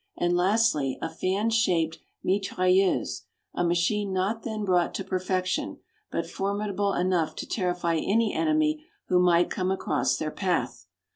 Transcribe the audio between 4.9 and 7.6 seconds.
to per fection, but formidable enough to